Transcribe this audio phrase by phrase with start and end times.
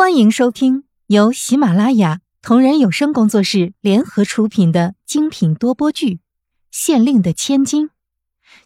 [0.00, 6.14] 欢迎收听由喜马拉雅同人有声工作室联合出品的精品多播剧
[6.70, 7.88] 《县令的千金》，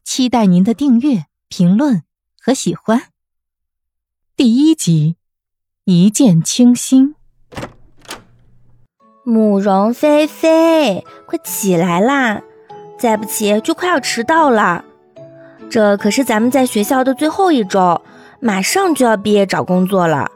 [0.04, 2.04] 期待您的订阅、评论
[2.40, 3.08] 和喜欢。
[4.36, 5.16] 第一集，
[5.82, 7.16] 一见倾心。
[9.24, 12.42] 慕容菲菲，快起来啦！
[12.96, 14.84] 再不起就快要迟到了。
[15.68, 18.00] 这可是咱们在学校的最后一周，
[18.38, 20.30] 马上就要毕业找工作了。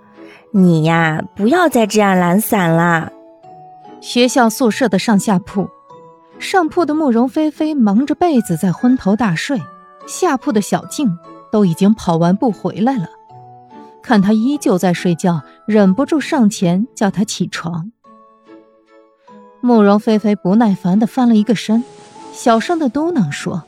[0.59, 3.12] 你呀，不要再这样懒散啦！
[4.01, 5.69] 学校宿舍的上下铺，
[6.41, 9.62] 上铺的慕容菲菲蒙着被子在昏头大睡，
[10.09, 11.16] 下铺的小静
[11.52, 13.06] 都已经跑完步回来了，
[14.02, 17.92] 看她依旧在睡觉，忍不住上前叫她起床。
[19.61, 21.84] 慕容菲菲不耐烦地翻了一个身，
[22.33, 23.62] 小声地嘟囔说：“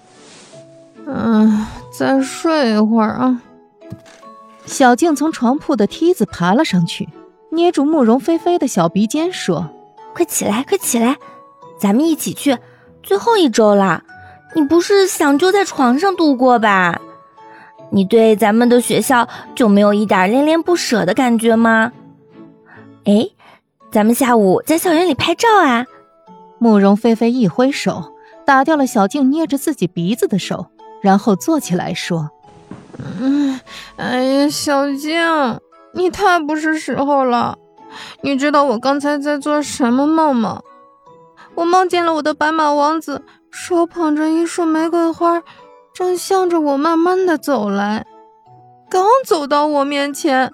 [1.07, 3.43] 嗯，再睡一会儿啊。”
[4.71, 7.09] 小静从床铺的梯子爬了上去，
[7.51, 9.69] 捏住慕容菲菲的小鼻尖说
[10.15, 11.17] ：“快起来，快起来，
[11.77, 12.57] 咱们一起去，
[13.03, 14.01] 最后一周了。
[14.55, 17.01] 你不是想就在床上度过吧？
[17.91, 21.91] 你对咱们的学校就没有一点恋恋不舍的感觉吗？
[23.07, 23.29] 哎，
[23.91, 25.85] 咱们下午在校园里拍照啊！”
[26.59, 28.05] 慕容菲菲一挥手，
[28.47, 30.65] 打掉了小静捏着自己鼻子的手，
[31.03, 32.31] 然后坐起来说。
[33.21, 33.61] 嗯，
[33.97, 35.21] 哎呀，小静，
[35.95, 37.59] 你太不是时候了。
[38.23, 40.63] 你知道我刚才在做什么梦吗？
[41.55, 45.43] 我梦见了我的白马王子，手捧着一束玫瑰花，
[45.93, 48.07] 正向着我慢慢的走来。
[48.89, 50.53] 刚走到我面前，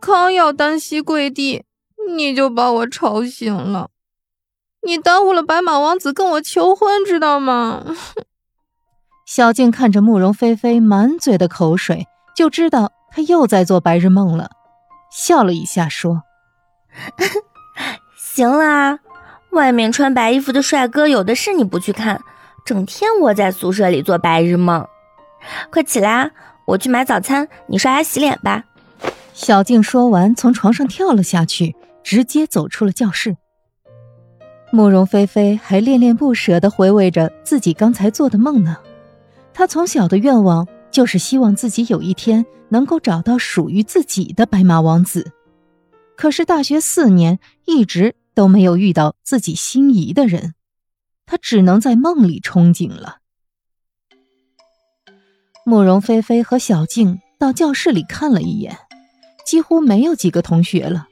[0.00, 1.64] 刚要单膝跪地，
[2.08, 3.88] 你就把我吵醒了。
[4.82, 7.84] 你耽误了白马王子跟我求婚，知道吗？
[9.32, 14.50] 小静看着慕容菲菲满嘴的口水，就知道她又在做白日梦了，
[15.08, 16.24] 笑了一下说
[18.18, 18.98] ：“行了，
[19.52, 22.20] 外面穿白衣服的帅哥有的是，你不去看，
[22.64, 24.84] 整天窝在宿舍里做白日梦。
[25.70, 26.30] 快起来，啊
[26.66, 28.64] 我去买早餐，你刷牙洗脸吧。”
[29.32, 33.36] 小静说完，从床上跳了下去，直接走出了教室。
[34.72, 38.76] 慕容菲菲还恋恋不舍地回味着自己刚才做的梦呢。
[39.52, 45.32] 他从小的愿望就是希望自己有一天能够找到属于自己的白马王子，
[46.16, 50.54] 可是大学四年一直都没有遇到自己心仪的人，
[51.26, 53.18] 他只能在梦里憧憬了。
[55.66, 58.78] 慕容菲菲和小静到教室里看了一眼，
[59.44, 61.08] 几乎没有几个同学了。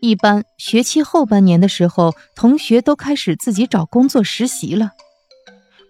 [0.00, 4.92] 一般学期后半年的时候，同学都开始自己找工作实习了。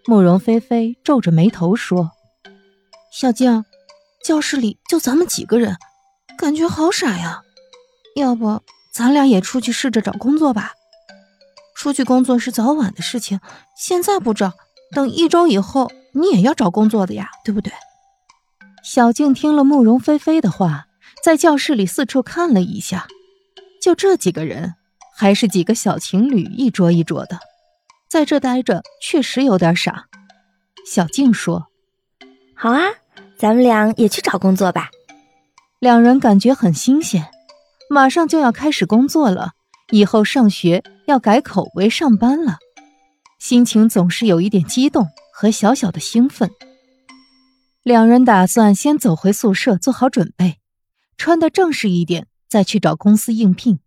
[0.05, 2.11] 慕容菲菲皱着眉头说
[3.13, 3.65] ：“小静，
[4.25, 5.77] 教室里就咱们几个人，
[6.37, 7.43] 感觉好傻呀。
[8.17, 8.61] 要不
[8.93, 10.73] 咱俩也出去试着找工作吧？
[11.77, 13.39] 出去工作是早晚的事情，
[13.77, 14.53] 现在不找，
[14.93, 17.73] 等一周以后你也要找工作的呀，对不对？”
[18.83, 20.87] 小静听了慕容菲菲的话，
[21.23, 23.07] 在教室里四处看了一下，
[23.81, 24.75] 就这几个人，
[25.17, 27.39] 还是几个小情侣，一桌一桌的。
[28.13, 30.05] 在这待着确实有点傻，
[30.85, 31.69] 小静说
[32.55, 32.83] ：“好啊，
[33.39, 34.91] 咱们俩也去找工作吧。”
[35.81, 37.31] 两人感觉很新鲜，
[37.89, 39.53] 马上就要开始工作了，
[39.93, 42.59] 以后上学要改口为上班了，
[43.39, 46.51] 心情总是有一点激动和小小的兴奋。
[47.83, 50.59] 两人打算先走回宿舍做好准备，
[51.17, 53.79] 穿的正式一点，再去找公司应聘。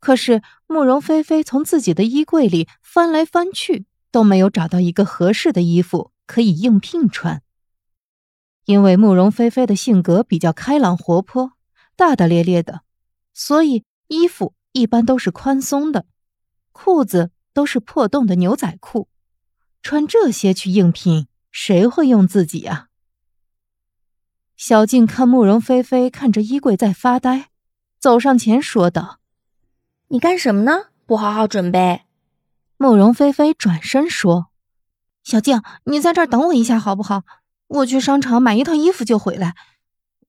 [0.00, 7.42] 可是慕容菲菲从自己的衣柜里翻来翻去，都没有找到一个合适的衣服可以应聘穿。
[8.66, 11.54] 因为慕容菲菲的性格比较开朗活泼、
[11.96, 12.82] 大大咧咧的，
[13.32, 16.06] 所以衣服一般都是宽松的，
[16.70, 19.08] 裤子都是破洞的牛仔裤。
[19.82, 22.90] 穿这些去应聘，谁会用自己啊？
[24.56, 27.48] 小静看慕容菲菲看着衣柜在发呆，
[27.98, 29.18] 走上前说道。
[30.06, 30.90] 你干什么呢？
[31.06, 32.03] 不好好准备。
[32.76, 34.46] 慕容菲菲转身说
[35.22, 37.22] ：“小静，你在这儿等我一下好不好？
[37.66, 39.54] 我去商场买一套衣服就回来。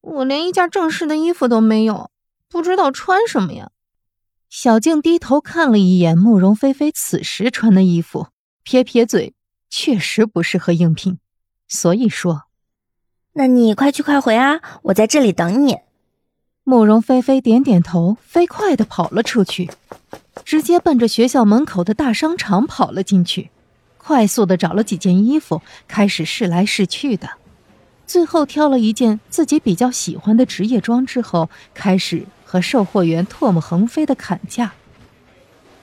[0.02, 2.12] 我连一件正式的衣服都没有，
[2.48, 3.72] 不知道穿什么呀。”
[4.50, 8.28] 小静低头看了一眼慕容菲菲此时穿的衣服，
[8.64, 9.34] 撇撇嘴，
[9.70, 11.20] 确实不适合应聘，
[11.68, 12.44] 所以说
[13.34, 15.80] ：“那你快去快回啊，我在这里等你。”
[16.68, 19.70] 慕容菲菲点点头，飞快地跑了出去，
[20.44, 23.52] 直接奔着学校门口的大商场跑了进去，
[24.00, 27.30] 快速地找了几件衣服，开始试来试去的，
[28.08, 34.74] 最后挑了一件自己比较喜欢的职业装之后，开始和售货员唾沫横飞的砍价，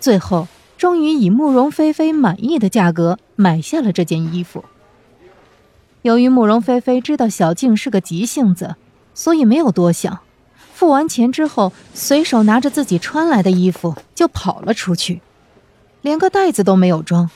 [0.00, 4.64] 最后终于以慕容菲菲满意的价格买下了这件衣服。
[6.02, 8.74] 由于慕容菲菲知道小静是个急性子，
[9.14, 10.18] 所以没有多想，
[10.82, 15.20] 付完钱之后，随手拿着自己穿来的衣服就跑了出去，
[16.00, 17.30] 连个袋子都没有装。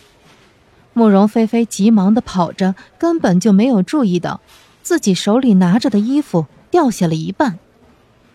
[0.93, 4.41] 慕容菲菲急忙的跑着，根本就没有注意到
[4.83, 7.61] 自己手里拿着的衣服掉下了一半，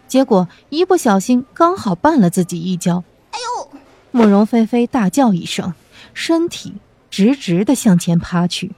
[0.07, 3.03] 结果一不小心刚好绊了自己一跤。
[3.31, 3.79] 哎呦！
[4.11, 5.73] 慕容菲菲大叫一声，
[6.13, 6.75] 身体
[7.09, 8.71] 直直的向前趴去。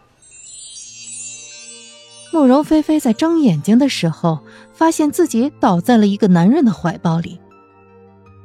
[2.33, 4.39] 慕容菲菲在睁眼睛的时候，
[4.73, 7.39] 发现自己倒在了一个男人的怀抱里。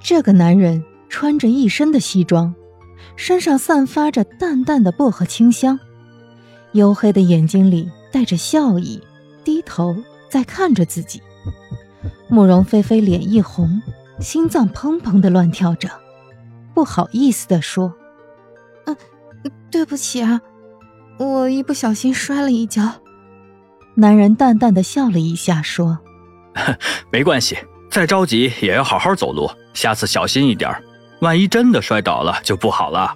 [0.02, 2.54] 这个男人穿着一身的西装。
[3.16, 5.78] 身上散发着淡淡的薄荷清香，
[6.72, 9.00] 黝黑的眼睛里带着笑意，
[9.42, 9.96] 低头
[10.28, 11.22] 在看着自己。
[12.28, 13.80] 慕容菲菲脸一红，
[14.20, 15.88] 心脏砰砰的乱跳着，
[16.74, 17.94] 不好意思的说
[18.86, 18.96] ：“嗯，
[19.70, 20.40] 对不起啊，
[21.18, 22.92] 我一不小心摔了一跤。”
[24.00, 25.98] 男人淡淡的笑了一下，说
[27.10, 27.58] ：“没关系，
[27.90, 30.72] 再着急也要好好走路，下次小心一点。”
[31.20, 33.12] 万一真的摔倒了就不好了。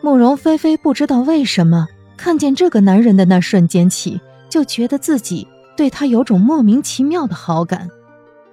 [0.00, 7.90] 慕容菲菲不知道为什么看见这个男人的那瞬间起，就觉得自己对他有种莫名其妙的好感，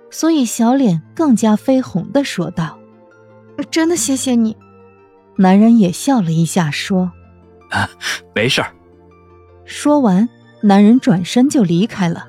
[0.10, 2.80] 所以小脸更加绯红的说道
[3.70, 4.58] ：“真的谢谢你。”
[5.38, 7.12] 男人也笑了一下说
[7.70, 7.88] ：“啊，
[8.34, 8.74] 没事儿。”
[9.66, 10.28] 说完，
[10.64, 12.28] 男人转身就离开了。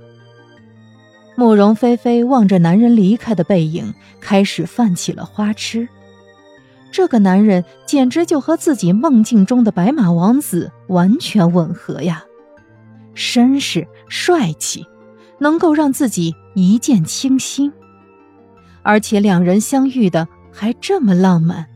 [1.36, 5.88] 慕容菲菲望着男人离开的背影，开始泛起了花痴。
[6.92, 12.24] 这个男人简直就和自己梦境中的白马王子完全吻合呀，
[13.16, 14.86] 绅士帅气，
[15.38, 17.72] 能够让自己一见倾心，
[18.82, 21.66] 而且两人相遇的还这么浪漫。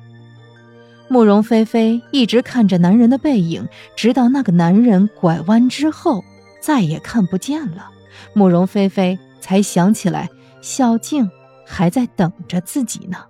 [1.09, 3.67] 慕容菲菲一直看着男人的背影，
[3.97, 6.23] 直到那个男人拐弯之后
[6.61, 7.91] 再也看不见了，
[8.35, 10.29] 慕容菲菲才想起来
[10.61, 11.31] 小静
[11.65, 13.27] 还在等着自己呢。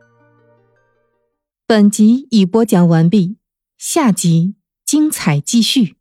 [1.66, 3.36] 本集已播讲完毕，
[3.76, 5.97] 下集精彩继续。